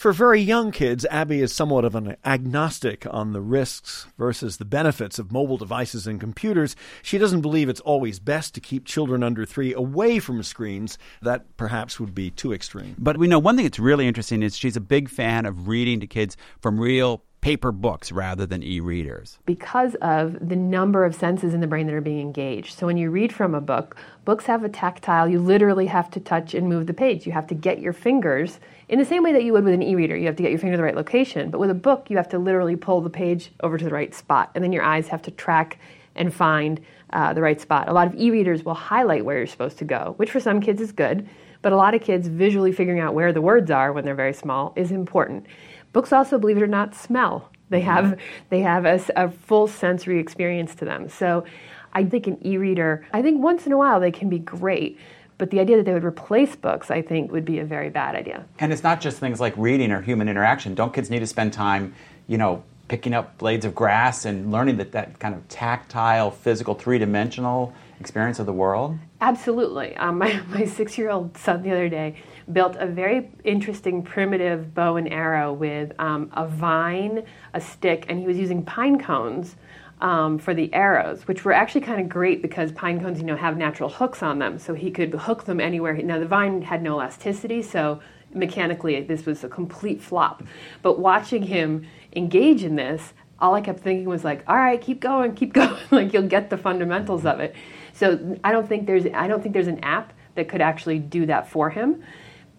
For 0.00 0.14
very 0.14 0.40
young 0.40 0.72
kids, 0.72 1.04
Abby 1.10 1.42
is 1.42 1.52
somewhat 1.52 1.84
of 1.84 1.94
an 1.94 2.16
agnostic 2.24 3.06
on 3.10 3.34
the 3.34 3.42
risks 3.42 4.06
versus 4.16 4.56
the 4.56 4.64
benefits 4.64 5.18
of 5.18 5.30
mobile 5.30 5.58
devices 5.58 6.06
and 6.06 6.18
computers. 6.18 6.74
She 7.02 7.18
doesn't 7.18 7.42
believe 7.42 7.68
it's 7.68 7.82
always 7.82 8.18
best 8.18 8.54
to 8.54 8.62
keep 8.62 8.86
children 8.86 9.22
under 9.22 9.44
three 9.44 9.74
away 9.74 10.18
from 10.18 10.42
screens. 10.42 10.96
That 11.20 11.54
perhaps 11.58 12.00
would 12.00 12.14
be 12.14 12.30
too 12.30 12.54
extreme. 12.54 12.96
But 12.98 13.18
we 13.18 13.28
know 13.28 13.38
one 13.38 13.56
thing 13.56 13.66
that's 13.66 13.78
really 13.78 14.08
interesting 14.08 14.42
is 14.42 14.56
she's 14.56 14.74
a 14.74 14.80
big 14.80 15.10
fan 15.10 15.44
of 15.44 15.68
reading 15.68 16.00
to 16.00 16.06
kids 16.06 16.34
from 16.62 16.80
real 16.80 17.22
paper 17.40 17.72
books 17.72 18.12
rather 18.12 18.44
than 18.44 18.62
e-readers 18.62 19.38
because 19.46 19.94
of 20.02 20.36
the 20.46 20.56
number 20.56 21.04
of 21.04 21.14
senses 21.14 21.54
in 21.54 21.60
the 21.60 21.66
brain 21.66 21.86
that 21.86 21.94
are 21.94 22.00
being 22.02 22.20
engaged 22.20 22.78
so 22.78 22.86
when 22.86 22.98
you 22.98 23.10
read 23.10 23.32
from 23.32 23.54
a 23.54 23.60
book 23.62 23.96
books 24.26 24.44
have 24.44 24.62
a 24.62 24.68
tactile 24.68 25.26
you 25.26 25.38
literally 25.38 25.86
have 25.86 26.10
to 26.10 26.20
touch 26.20 26.52
and 26.52 26.68
move 26.68 26.86
the 26.86 26.92
page 26.92 27.24
you 27.24 27.32
have 27.32 27.46
to 27.46 27.54
get 27.54 27.80
your 27.80 27.94
fingers 27.94 28.60
in 28.90 28.98
the 28.98 29.04
same 29.04 29.22
way 29.22 29.32
that 29.32 29.44
you 29.44 29.52
would 29.52 29.64
with 29.64 29.72
an 29.72 29.82
e-reader 29.82 30.16
you 30.16 30.26
have 30.26 30.36
to 30.36 30.42
get 30.42 30.50
your 30.50 30.58
finger 30.58 30.74
to 30.74 30.76
the 30.76 30.82
right 30.82 30.96
location 30.96 31.50
but 31.50 31.58
with 31.58 31.70
a 31.70 31.74
book 31.74 32.10
you 32.10 32.16
have 32.16 32.28
to 32.28 32.38
literally 32.38 32.76
pull 32.76 33.00
the 33.00 33.10
page 33.10 33.50
over 33.62 33.78
to 33.78 33.84
the 33.84 33.90
right 33.90 34.14
spot 34.14 34.50
and 34.54 34.62
then 34.62 34.72
your 34.72 34.82
eyes 34.82 35.08
have 35.08 35.22
to 35.22 35.30
track 35.30 35.78
and 36.16 36.34
find 36.34 36.80
uh, 37.12 37.32
the 37.32 37.40
right 37.40 37.60
spot 37.60 37.88
a 37.88 37.92
lot 37.92 38.06
of 38.06 38.14
e-readers 38.16 38.64
will 38.64 38.74
highlight 38.74 39.24
where 39.24 39.38
you're 39.38 39.46
supposed 39.46 39.78
to 39.78 39.84
go 39.84 40.14
which 40.18 40.30
for 40.30 40.40
some 40.40 40.60
kids 40.60 40.80
is 40.80 40.92
good 40.92 41.26
but 41.62 41.72
a 41.72 41.76
lot 41.76 41.94
of 41.94 42.02
kids 42.02 42.28
visually 42.28 42.72
figuring 42.72 43.00
out 43.00 43.14
where 43.14 43.32
the 43.32 43.40
words 43.40 43.70
are 43.70 43.92
when 43.92 44.04
they're 44.04 44.14
very 44.14 44.34
small 44.34 44.72
is 44.76 44.90
important 44.92 45.46
Books 45.92 46.12
also, 46.12 46.38
believe 46.38 46.56
it 46.56 46.62
or 46.62 46.68
not, 46.68 46.94
smell. 46.94 47.50
They 47.68 47.80
have 47.80 48.18
they 48.48 48.60
have 48.60 48.84
a, 48.84 49.00
a 49.16 49.30
full 49.30 49.66
sensory 49.66 50.18
experience 50.18 50.74
to 50.76 50.84
them. 50.84 51.08
So, 51.08 51.44
I 51.92 52.04
think 52.04 52.28
an 52.28 52.38
e-reader. 52.46 53.06
I 53.12 53.22
think 53.22 53.42
once 53.42 53.66
in 53.66 53.72
a 53.72 53.76
while 53.76 53.98
they 53.98 54.12
can 54.12 54.28
be 54.28 54.38
great. 54.38 54.98
But 55.40 55.48
the 55.48 55.58
idea 55.58 55.78
that 55.78 55.86
they 55.86 55.94
would 55.94 56.04
replace 56.04 56.54
books, 56.54 56.90
I 56.90 57.00
think, 57.00 57.32
would 57.32 57.46
be 57.46 57.60
a 57.60 57.64
very 57.64 57.88
bad 57.88 58.14
idea. 58.14 58.44
And 58.58 58.74
it's 58.74 58.82
not 58.82 59.00
just 59.00 59.18
things 59.20 59.40
like 59.40 59.54
reading 59.56 59.90
or 59.90 60.02
human 60.02 60.28
interaction. 60.28 60.74
Don't 60.74 60.92
kids 60.92 61.08
need 61.08 61.20
to 61.20 61.26
spend 61.26 61.54
time, 61.54 61.94
you 62.26 62.36
know, 62.36 62.62
picking 62.88 63.14
up 63.14 63.38
blades 63.38 63.64
of 63.64 63.74
grass 63.74 64.26
and 64.26 64.52
learning 64.52 64.76
that 64.76 64.92
that 64.92 65.18
kind 65.18 65.34
of 65.34 65.48
tactile, 65.48 66.30
physical, 66.30 66.74
three-dimensional 66.74 67.72
experience 68.00 68.38
of 68.38 68.44
the 68.44 68.52
world? 68.52 68.98
Absolutely. 69.22 69.96
Um, 69.96 70.18
my 70.24 70.42
my 70.50 70.66
six-year-old 70.66 71.34
son 71.38 71.62
the 71.62 71.70
other 71.70 71.88
day 71.88 72.16
built 72.52 72.76
a 72.76 72.86
very 72.86 73.30
interesting 73.42 74.02
primitive 74.02 74.74
bow 74.74 74.96
and 74.96 75.10
arrow 75.10 75.54
with 75.54 75.94
um, 75.98 76.30
a 76.34 76.46
vine, 76.46 77.24
a 77.54 77.60
stick, 77.62 78.04
and 78.10 78.18
he 78.20 78.26
was 78.26 78.36
using 78.36 78.62
pine 78.62 79.00
cones 79.00 79.56
um, 80.00 80.38
for 80.38 80.54
the 80.54 80.72
arrows, 80.72 81.28
which 81.28 81.44
were 81.44 81.52
actually 81.52 81.82
kind 81.82 82.00
of 82.00 82.08
great 82.08 82.42
because 82.42 82.72
pine 82.72 83.00
cones, 83.00 83.18
you 83.18 83.24
know, 83.24 83.36
have 83.36 83.56
natural 83.56 83.88
hooks 83.88 84.22
on 84.22 84.38
them, 84.38 84.58
so 84.58 84.74
he 84.74 84.90
could 84.90 85.12
hook 85.12 85.44
them 85.44 85.60
anywhere. 85.60 85.94
Now 86.02 86.18
the 86.18 86.26
vine 86.26 86.62
had 86.62 86.82
no 86.82 86.94
elasticity, 86.94 87.62
so 87.62 88.00
mechanically 88.32 89.02
this 89.02 89.26
was 89.26 89.44
a 89.44 89.48
complete 89.48 90.00
flop. 90.00 90.42
But 90.82 90.98
watching 90.98 91.42
him 91.42 91.86
engage 92.16 92.64
in 92.64 92.76
this, 92.76 93.12
all 93.38 93.54
I 93.54 93.60
kept 93.60 93.80
thinking 93.80 94.08
was 94.08 94.24
like, 94.24 94.42
all 94.46 94.56
right, 94.56 94.80
keep 94.80 95.00
going, 95.00 95.34
keep 95.34 95.52
going. 95.54 95.76
like 95.90 96.12
you'll 96.12 96.28
get 96.28 96.50
the 96.50 96.58
fundamentals 96.58 97.26
of 97.26 97.40
it. 97.40 97.54
So 97.92 98.38
I 98.42 98.52
don't 98.52 98.68
think 98.68 98.86
there's 98.86 99.06
I 99.06 99.28
don't 99.28 99.42
think 99.42 99.52
there's 99.52 99.68
an 99.68 99.80
app 99.80 100.12
that 100.34 100.48
could 100.48 100.60
actually 100.60 100.98
do 100.98 101.26
that 101.26 101.48
for 101.50 101.70
him. 101.70 102.02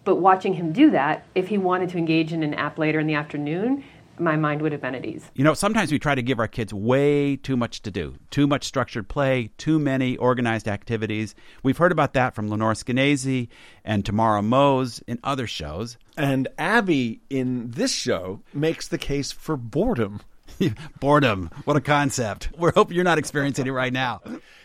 But 0.04 0.16
watching 0.16 0.54
him 0.54 0.72
do 0.72 0.90
that, 0.90 1.26
if 1.34 1.48
he 1.48 1.58
wanted 1.58 1.88
to 1.90 1.98
engage 1.98 2.32
in 2.32 2.42
an 2.42 2.54
app 2.54 2.78
later 2.78 2.98
in 2.98 3.06
the 3.06 3.14
afternoon, 3.14 3.84
my 4.18 4.36
mind 4.36 4.62
would 4.62 4.72
have 4.72 4.80
been 4.80 4.94
at 4.94 5.04
ease. 5.04 5.30
You 5.34 5.44
know, 5.44 5.54
sometimes 5.54 5.90
we 5.90 5.98
try 5.98 6.14
to 6.14 6.22
give 6.22 6.38
our 6.38 6.48
kids 6.48 6.72
way 6.72 7.36
too 7.36 7.56
much 7.56 7.82
to 7.82 7.90
do, 7.90 8.14
too 8.30 8.46
much 8.46 8.64
structured 8.64 9.08
play, 9.08 9.50
too 9.58 9.78
many 9.78 10.16
organized 10.16 10.68
activities. 10.68 11.34
We've 11.62 11.78
heard 11.78 11.92
about 11.92 12.14
that 12.14 12.34
from 12.34 12.48
Lenore 12.48 12.74
Skenazy 12.74 13.48
and 13.84 14.04
Tamara 14.04 14.42
Mose 14.42 15.00
in 15.06 15.18
other 15.24 15.46
shows. 15.46 15.96
And 16.16 16.48
Abby 16.58 17.20
in 17.30 17.70
this 17.70 17.92
show 17.92 18.40
makes 18.52 18.88
the 18.88 18.98
case 18.98 19.32
for 19.32 19.56
boredom. 19.56 20.20
Boredom. 21.00 21.50
What 21.64 21.76
a 21.76 21.80
concept. 21.80 22.50
We 22.58 22.70
hope 22.74 22.92
you're 22.92 23.04
not 23.04 23.18
experiencing 23.18 23.66
it 23.66 23.70
right 23.70 23.92
now. 23.92 24.20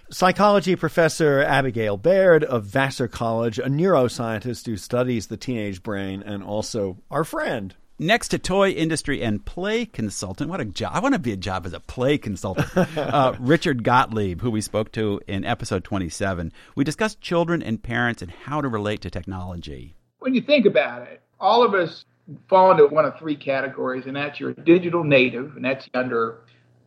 Psychology 0.09 0.75
professor 0.75 1.41
Abigail 1.41 1.97
Baird 1.97 2.43
of 2.43 2.65
Vassar 2.65 3.07
College, 3.07 3.57
a 3.57 3.63
neuroscientist 3.63 4.65
who 4.65 4.77
studies 4.77 5.27
the 5.27 5.37
teenage 5.37 5.83
brain, 5.83 6.21
and 6.23 6.43
also 6.43 6.97
our 7.09 7.23
friend. 7.23 7.73
Next 7.99 8.27
to 8.27 8.37
toy 8.37 8.69
industry 8.69 9.23
and 9.23 9.43
play 9.43 9.83
consultant. 9.87 10.51
What 10.51 10.61
a 10.61 10.65
job. 10.65 10.91
I 10.93 10.99
want 10.99 11.13
to 11.15 11.19
be 11.19 11.31
a 11.31 11.37
job 11.37 11.65
as 11.65 11.73
a 11.73 11.79
play 11.79 12.19
consultant. 12.19 12.67
uh, 12.95 13.33
Richard 13.39 13.83
Gottlieb, 13.83 14.41
who 14.41 14.51
we 14.51 14.61
spoke 14.61 14.91
to 14.91 15.19
in 15.27 15.43
episode 15.43 15.83
27. 15.83 16.51
We 16.75 16.83
discussed 16.83 17.21
children 17.21 17.63
and 17.63 17.81
parents 17.81 18.21
and 18.21 18.29
how 18.29 18.61
to 18.61 18.67
relate 18.67 19.01
to 19.01 19.09
technology. 19.09 19.95
When 20.19 20.35
you 20.35 20.41
think 20.41 20.67
about 20.67 21.07
it, 21.07 21.23
all 21.39 21.63
of 21.63 21.73
us 21.73 22.05
fall 22.47 22.69
into 22.69 22.85
one 22.85 23.05
of 23.05 23.17
three 23.17 23.35
categories, 23.35 24.05
and 24.05 24.15
that's 24.15 24.39
you're 24.39 24.53
digital 24.53 25.03
native, 25.03 25.55
and 25.55 25.65
that's 25.65 25.89
under 25.95 26.41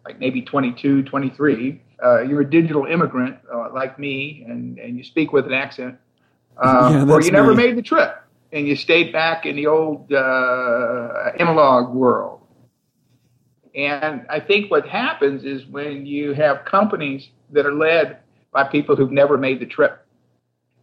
like 0.04 0.20
maybe 0.20 0.42
22, 0.42 1.02
23. 1.02 1.82
Uh, 2.04 2.20
you're 2.22 2.42
a 2.42 2.48
digital 2.48 2.86
immigrant 2.86 3.36
uh, 3.52 3.68
like 3.74 3.98
me, 3.98 4.44
and, 4.48 4.78
and 4.78 4.96
you 4.96 5.02
speak 5.02 5.32
with 5.32 5.46
an 5.46 5.54
accent, 5.54 5.96
uh, 6.56 6.90
Yeah, 7.04 7.12
or 7.12 7.20
you 7.20 7.32
never 7.32 7.50
me. 7.50 7.56
made 7.66 7.76
the 7.76 7.82
trip 7.82 8.16
and 8.52 8.66
you 8.66 8.76
stayed 8.76 9.12
back 9.12 9.46
in 9.46 9.56
the 9.56 9.66
old 9.66 10.12
uh, 10.12 11.30
analog 11.38 11.94
world. 11.94 12.40
And 13.74 14.26
I 14.28 14.40
think 14.40 14.70
what 14.70 14.88
happens 14.88 15.44
is 15.44 15.64
when 15.66 16.04
you 16.04 16.32
have 16.32 16.64
companies 16.64 17.28
that 17.52 17.66
are 17.66 17.74
led 17.74 18.18
by 18.52 18.64
people 18.64 18.96
who've 18.96 19.12
never 19.12 19.38
made 19.38 19.60
the 19.60 19.66
trip, 19.66 20.04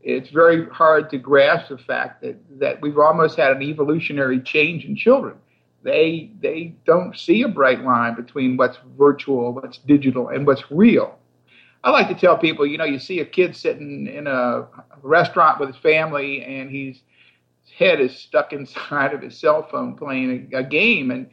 it's 0.01 0.29
very 0.29 0.69
hard 0.69 1.09
to 1.09 1.17
grasp 1.17 1.69
the 1.69 1.77
fact 1.77 2.21
that, 2.21 2.37
that 2.59 2.81
we've 2.81 2.97
almost 2.97 3.35
had 3.35 3.57
an 3.57 3.61
evolutionary 3.61 4.39
change 4.39 4.85
in 4.85 4.95
children. 4.95 5.35
They, 5.83 6.31
they 6.41 6.75
don't 6.85 7.17
see 7.17 7.41
a 7.41 7.47
bright 7.49 7.83
line 7.83 8.15
between 8.15 8.55
what's 8.55 8.77
virtual, 8.97 9.53
what's 9.53 9.79
digital, 9.79 10.29
and 10.29 10.47
what's 10.47 10.63
real. 10.71 11.17
I 11.83 11.91
like 11.91 12.07
to 12.07 12.15
tell 12.15 12.37
people, 12.37 12.65
you 12.65 12.77
know, 12.77 12.85
you 12.85 12.99
see 12.99 13.19
a 13.19 13.25
kid 13.25 13.55
sitting 13.55 14.07
in 14.07 14.27
a 14.27 14.67
restaurant 15.01 15.59
with 15.59 15.69
his 15.69 15.77
family 15.77 16.43
and 16.43 16.69
he's 16.69 17.01
head 17.75 17.99
is 17.99 18.17
stuck 18.17 18.53
inside 18.53 19.13
of 19.13 19.21
his 19.21 19.37
cell 19.37 19.67
phone 19.69 19.95
playing 19.95 20.49
a, 20.53 20.59
a 20.59 20.63
game, 20.63 21.11
and 21.11 21.29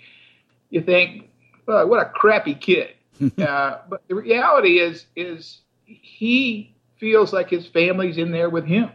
you 0.71 0.83
think, 0.83 1.31
well, 1.67 1.89
what 1.89 2.01
a 2.01 2.11
crappy 2.11 2.55
kid. 2.55 2.91
uh, 3.39 3.79
but 3.89 4.03
the 4.09 4.15
reality 4.15 4.79
is, 4.81 5.07
is 5.17 5.61
he 5.85 6.75
feels 6.99 7.33
like 7.33 7.49
his 7.51 7.67
family's 7.67 8.19
in 8.19 8.33
there 8.33 8.51
with 8.51 8.65
him. 8.65 8.91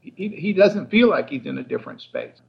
He, 0.00 0.28
he 0.28 0.52
doesn't 0.52 0.90
feel 0.90 1.08
like 1.08 1.28
he's 1.28 1.44
in 1.44 1.58
a 1.58 1.62
different 1.62 2.00
space. 2.00 2.40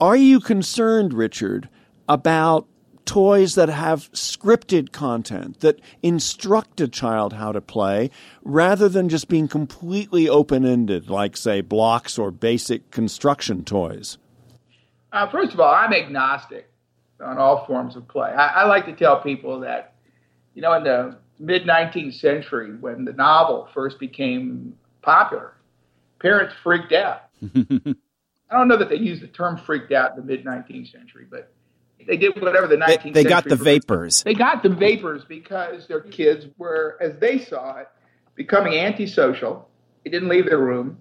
Are 0.00 0.16
you 0.16 0.40
concerned, 0.40 1.12
Richard, 1.12 1.68
about 2.08 2.66
toys 3.10 3.56
that 3.56 3.68
have 3.68 4.08
scripted 4.12 4.92
content 4.92 5.58
that 5.58 5.80
instruct 6.00 6.80
a 6.80 6.86
child 6.86 7.32
how 7.32 7.50
to 7.50 7.60
play 7.60 8.08
rather 8.44 8.88
than 8.88 9.08
just 9.08 9.26
being 9.26 9.48
completely 9.48 10.28
open 10.28 10.64
ended, 10.64 11.10
like, 11.10 11.36
say, 11.36 11.60
blocks 11.60 12.16
or 12.18 12.30
basic 12.30 12.92
construction 12.92 13.64
toys? 13.64 14.16
Uh, 15.12 15.28
first 15.28 15.52
of 15.52 15.58
all, 15.58 15.74
I'm 15.74 15.92
agnostic 15.92 16.70
on 17.20 17.36
all 17.36 17.66
forms 17.66 17.96
of 17.96 18.06
play. 18.06 18.30
I, 18.30 18.62
I 18.62 18.64
like 18.66 18.86
to 18.86 18.94
tell 18.94 19.20
people 19.20 19.58
that, 19.58 19.94
you 20.54 20.62
know, 20.62 20.72
in 20.74 20.84
the 20.84 21.18
mid 21.40 21.64
19th 21.64 22.14
century, 22.14 22.76
when 22.76 23.04
the 23.04 23.12
novel 23.12 23.68
first 23.74 23.98
became 23.98 24.72
popular, 25.02 25.56
parents 26.20 26.54
freaked 26.62 26.92
out. 26.92 27.22
I 27.42 28.56
don't 28.56 28.68
know 28.68 28.76
that 28.76 28.88
they 28.88 28.98
used 28.98 29.20
the 29.20 29.26
term 29.26 29.56
freaked 29.56 29.90
out 29.90 30.12
in 30.12 30.16
the 30.16 30.22
mid 30.24 30.44
19th 30.44 30.92
century, 30.92 31.26
but 31.28 31.52
they 32.06 32.16
did 32.16 32.40
whatever 32.40 32.66
the 32.66 32.76
19th 32.76 33.02
They, 33.02 33.10
they 33.10 33.24
got 33.24 33.44
the 33.44 33.56
vapors. 33.56 34.22
They 34.22 34.34
got 34.34 34.62
the 34.62 34.68
vapors 34.68 35.24
because 35.24 35.86
their 35.86 36.00
kids 36.00 36.46
were, 36.58 36.96
as 37.00 37.16
they 37.18 37.38
saw 37.38 37.78
it, 37.78 37.88
becoming 38.34 38.74
antisocial. 38.74 39.68
They 40.04 40.10
didn't 40.10 40.28
leave 40.28 40.46
their 40.46 40.58
room, 40.58 40.98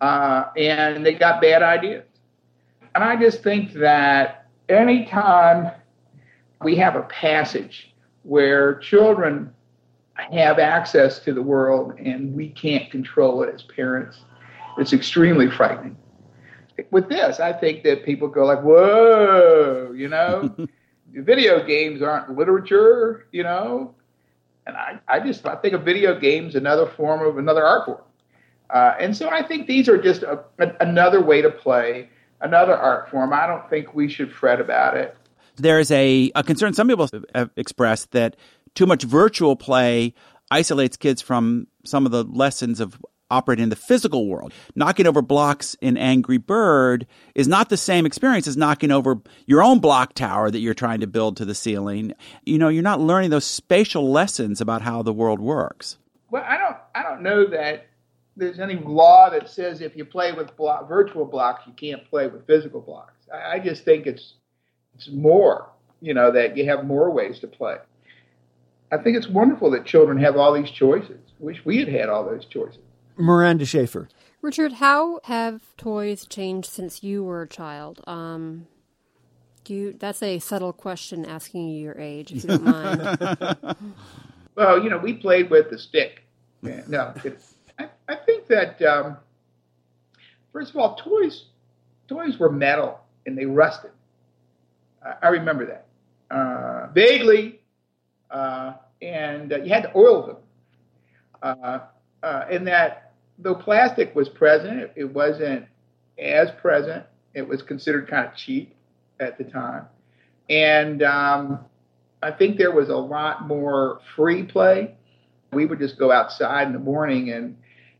uh, 0.00 0.46
and 0.56 1.04
they 1.04 1.14
got 1.14 1.40
bad 1.40 1.62
ideas. 1.62 2.04
And 2.94 3.04
I 3.04 3.16
just 3.16 3.42
think 3.42 3.72
that 3.74 4.46
anytime 4.68 5.70
we 6.62 6.76
have 6.76 6.96
a 6.96 7.02
passage 7.02 7.94
where 8.22 8.76
children 8.76 9.52
have 10.14 10.58
access 10.58 11.18
to 11.20 11.32
the 11.32 11.42
world 11.42 11.92
and 11.98 12.34
we 12.34 12.48
can't 12.48 12.90
control 12.90 13.42
it 13.42 13.54
as 13.54 13.62
parents, 13.62 14.18
it's 14.78 14.92
extremely 14.92 15.50
frightening. 15.50 15.96
With 16.90 17.08
this, 17.08 17.40
I 17.40 17.52
think 17.52 17.84
that 17.84 18.04
people 18.04 18.28
go 18.28 18.44
like, 18.44 18.62
"Whoa," 18.62 19.92
you 19.96 20.08
know, 20.08 20.54
video 21.12 21.64
games 21.64 22.02
aren't 22.02 22.36
literature, 22.36 23.26
you 23.32 23.42
know, 23.42 23.94
and 24.66 24.76
I, 24.76 24.98
I 25.08 25.20
just 25.20 25.46
I 25.46 25.56
think 25.56 25.74
of 25.74 25.84
video 25.84 26.18
games 26.18 26.54
another 26.54 26.86
form 26.86 27.26
of 27.26 27.38
another 27.38 27.64
art 27.64 27.86
form, 27.86 28.02
uh, 28.70 28.94
and 28.98 29.16
so 29.16 29.28
I 29.28 29.42
think 29.42 29.66
these 29.66 29.88
are 29.88 30.00
just 30.00 30.22
a, 30.22 30.44
a, 30.58 30.72
another 30.80 31.22
way 31.22 31.42
to 31.42 31.50
play, 31.50 32.10
another 32.40 32.76
art 32.76 33.10
form. 33.10 33.32
I 33.32 33.46
don't 33.46 33.68
think 33.70 33.94
we 33.94 34.08
should 34.08 34.32
fret 34.32 34.60
about 34.60 34.96
it. 34.96 35.16
There's 35.56 35.90
a, 35.90 36.30
a 36.34 36.42
concern 36.42 36.74
some 36.74 36.88
people 36.88 37.08
have 37.34 37.50
expressed 37.56 38.12
that 38.12 38.36
too 38.74 38.86
much 38.86 39.04
virtual 39.04 39.56
play 39.56 40.12
isolates 40.50 40.96
kids 40.96 41.22
from 41.22 41.66
some 41.84 42.06
of 42.06 42.12
the 42.12 42.24
lessons 42.24 42.80
of 42.80 43.02
operating 43.30 43.64
in 43.64 43.68
the 43.68 43.76
physical 43.76 44.28
world. 44.28 44.52
Knocking 44.74 45.06
over 45.06 45.22
blocks 45.22 45.76
in 45.80 45.96
Angry 45.96 46.38
Bird 46.38 47.06
is 47.34 47.48
not 47.48 47.68
the 47.68 47.76
same 47.76 48.06
experience 48.06 48.46
as 48.46 48.56
knocking 48.56 48.90
over 48.90 49.20
your 49.46 49.62
own 49.62 49.78
block 49.80 50.14
tower 50.14 50.50
that 50.50 50.60
you're 50.60 50.74
trying 50.74 51.00
to 51.00 51.06
build 51.06 51.36
to 51.36 51.44
the 51.44 51.54
ceiling. 51.54 52.12
You 52.44 52.58
know, 52.58 52.68
you're 52.68 52.82
not 52.82 53.00
learning 53.00 53.30
those 53.30 53.44
spatial 53.44 54.10
lessons 54.10 54.60
about 54.60 54.82
how 54.82 55.02
the 55.02 55.12
world 55.12 55.40
works. 55.40 55.98
Well, 56.30 56.44
I 56.46 56.56
don't 56.58 56.76
I 56.94 57.02
don't 57.02 57.22
know 57.22 57.46
that 57.46 57.86
there's 58.36 58.60
any 58.60 58.76
law 58.76 59.30
that 59.30 59.48
says 59.48 59.80
if 59.80 59.96
you 59.96 60.04
play 60.04 60.32
with 60.32 60.56
block, 60.56 60.88
virtual 60.88 61.24
blocks, 61.24 61.62
you 61.66 61.72
can't 61.72 62.08
play 62.08 62.26
with 62.26 62.46
physical 62.46 62.80
blocks. 62.80 63.14
I, 63.32 63.54
I 63.54 63.58
just 63.58 63.84
think 63.84 64.06
it's 64.06 64.34
it's 64.94 65.08
more, 65.08 65.68
you 66.00 66.14
know, 66.14 66.30
that 66.32 66.56
you 66.56 66.66
have 66.66 66.86
more 66.86 67.10
ways 67.10 67.38
to 67.40 67.46
play. 67.46 67.76
I 68.90 68.98
think 68.98 69.16
it's 69.16 69.28
wonderful 69.28 69.70
that 69.72 69.84
children 69.84 70.18
have 70.18 70.36
all 70.36 70.52
these 70.54 70.70
choices. 70.70 71.18
Wish 71.38 71.64
we 71.64 71.78
had 71.78 71.88
had 71.88 72.08
all 72.08 72.24
those 72.24 72.44
choices. 72.46 72.78
Miranda 73.16 73.64
Schaefer. 73.64 74.08
Richard, 74.42 74.74
how 74.74 75.20
have 75.24 75.76
toys 75.76 76.26
changed 76.26 76.70
since 76.70 77.02
you 77.02 77.24
were 77.24 77.42
a 77.42 77.48
child? 77.48 78.02
Um, 78.06 78.66
do 79.64 79.74
you? 79.74 79.92
That's 79.98 80.22
a 80.22 80.38
subtle 80.38 80.72
question, 80.72 81.24
asking 81.24 81.68
you 81.68 81.80
your 81.82 81.98
age, 81.98 82.32
if 82.32 82.44
you 82.44 82.50
don't 82.50 82.64
mind. 82.64 83.76
Well, 84.56 84.82
you 84.82 84.88
know, 84.88 84.96
we 84.96 85.12
played 85.12 85.50
with 85.50 85.70
the 85.70 85.78
stick. 85.78 86.24
No, 86.62 87.12
it, 87.24 87.38
I, 87.78 87.88
I 88.08 88.16
think 88.16 88.46
that 88.48 88.80
um, 88.82 89.18
first 90.52 90.70
of 90.70 90.76
all, 90.76 90.96
toys 90.96 91.44
toys 92.08 92.38
were 92.38 92.50
metal 92.50 93.00
and 93.26 93.36
they 93.36 93.44
rusted. 93.44 93.90
I, 95.04 95.14
I 95.24 95.28
remember 95.28 95.66
that 95.66 96.34
uh, 96.34 96.88
vaguely, 96.92 97.60
uh, 98.30 98.74
and 99.02 99.52
uh, 99.52 99.58
you 99.58 99.68
had 99.68 99.82
to 99.84 99.96
oil 99.96 100.26
them. 100.26 100.36
Uh, 101.42 101.78
uh, 102.22 102.46
and 102.50 102.66
that 102.66 103.05
though 103.38 103.54
plastic 103.54 104.14
was 104.14 104.28
present, 104.28 104.90
it, 104.96 105.12
wasn't 105.12 105.66
as 106.18 106.50
present. 106.60 107.04
It 107.34 107.46
was 107.46 107.62
considered 107.62 108.08
kind 108.08 108.26
of 108.26 108.34
cheap 108.34 108.74
at 109.20 109.38
the 109.38 109.44
time, 109.44 109.86
and 110.48 111.02
um, 111.02 111.60
I 112.22 112.30
think 112.30 112.56
there 112.56 112.72
was 112.72 112.88
a 112.88 112.96
lot 112.96 113.46
more 113.46 114.00
free 114.14 114.42
play. 114.42 114.94
We 115.52 115.66
would 115.66 115.78
just 115.78 115.98
go 115.98 116.10
outside 116.10 116.66
in 116.66 116.72
the 116.72 116.78
morning 116.78 117.30
and 117.30 117.56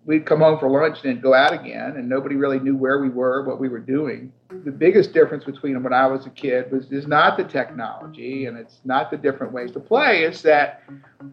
we'd 0.07 0.25
come 0.25 0.41
home 0.41 0.59
for 0.59 0.71
lunch 0.71 0.99
and 1.05 1.17
then 1.17 1.21
go 1.21 1.35
out 1.35 1.53
again, 1.53 1.97
and 1.97 2.09
nobody 2.09 2.37
really 2.37 2.61
knew 2.61 2.77
where 2.77 3.01
we 3.01 3.09
were, 3.09 3.43
what 3.45 3.61
we 3.61 3.69
were 3.69 3.81
doing. 3.81 4.33
The 4.65 4.71
biggest 4.71 5.13
difference 5.13 5.45
between 5.45 5.83
when 5.83 5.93
I 5.93 6.07
was 6.07 6.27
a 6.27 6.31
kid 6.31 6.71
was 6.71 6.91
is 6.93 7.07
not 7.07 7.37
the 7.37 7.45
technology 7.45 8.47
and 8.47 8.57
it's 8.57 8.81
not 8.85 9.11
the 9.11 9.17
different 9.17 9.53
ways 9.53 9.73
to 9.73 9.81
play. 9.81 10.23
It's 10.23 10.43
that 10.43 10.83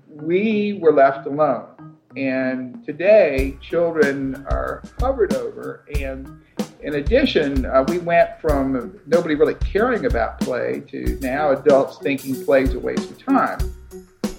we 0.10 0.80
were 0.82 0.92
left 0.92 1.28
alone. 1.28 1.68
And 2.16 2.86
today, 2.86 3.58
children 3.62 4.46
are 4.50 4.84
hovered 5.00 5.34
over. 5.34 5.86
And 6.00 6.42
in 6.82 6.96
addition, 6.96 7.66
uh, 7.66 7.86
we 7.88 7.98
went 7.98 8.40
from 8.40 9.00
nobody 9.08 9.36
really 9.36 9.56
caring 9.56 10.06
about 10.06 10.40
play 10.40 10.82
to 10.90 11.18
now 11.22 11.52
adults 11.52 11.98
thinking 11.98 12.44
play 12.44 12.64
is 12.64 12.74
a 12.74 12.80
waste 12.80 13.10
of 13.10 13.24
time. 13.24 13.60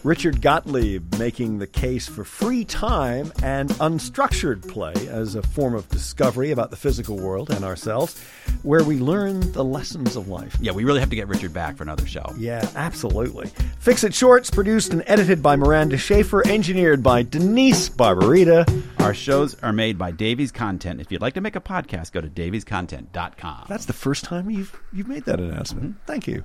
Richard 0.05 0.43
Gottlieb 0.43 1.15
making 1.19 1.59
the 1.59 1.67
case 1.67 2.07
for 2.07 2.25
free 2.25 2.63
time 2.67 3.33
and 3.43 3.71
unstructured 3.71 4.69
play 4.69 4.93
as 5.09 5.35
a 5.35 5.41
form 5.41 5.75
of 5.75 5.89
discovery 5.89 6.51
about 6.51 6.69
the 6.71 6.77
physical 6.77 7.17
world 7.17 7.49
and 7.49 7.65
ourselves, 7.65 8.21
where 8.63 8.85
we 8.85 8.99
learn 8.99 9.51
the 9.53 9.65
lessons 9.65 10.15
of 10.15 10.29
life. 10.29 10.59
Yeah, 10.61 10.73
we 10.73 10.85
really 10.85 11.01
have 11.01 11.09
to 11.09 11.17
get 11.17 11.27
Richard 11.27 11.55
back 11.55 11.79
for 11.79 11.85
another 11.85 12.07
show. 12.07 12.35
Yeah, 12.37 12.69
absolutely. 12.77 13.49
Fix 13.79 14.05
It 14.05 14.13
Shorts, 14.13 14.51
produced 14.51 14.93
and 14.93 15.03
edited 15.07 15.43
by 15.43 15.57
Miranda 15.57 15.97
Schaefer, 15.97 16.47
engineered 16.47 17.03
by 17.03 17.23
Denise 17.23 17.89
Barbarita. 17.89 18.83
Our 19.01 19.15
shows 19.15 19.55
are 19.63 19.73
made 19.73 19.97
by 19.97 20.11
Davies 20.11 20.53
Content. 20.53 21.01
If 21.01 21.11
you'd 21.13 21.23
like 21.23 21.35
to 21.35 21.41
make 21.41 21.57
a 21.57 21.61
podcast, 21.61 22.13
go 22.13 22.21
to 22.21 22.29
daviescontent.com. 22.29 23.65
That's 23.69 23.87
the 23.87 23.95
first 23.95 24.25
time 24.25 24.51
you've 24.51 24.79
you've 24.93 25.09
made 25.09 25.25
that 25.25 25.41
announcement. 25.41 25.93
Mm-hmm. 25.93 26.07
Thank 26.07 26.27
you. 26.27 26.45